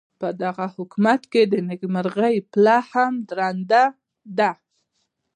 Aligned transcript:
پدغه 0.19 0.67
حکومت 0.77 1.21
کې 1.31 1.41
د 1.51 1.53
نیکمرغۍ 1.69 2.35
پله 2.51 2.77
هم 2.91 3.13
درنده 3.29 3.83
ده. 4.37 4.51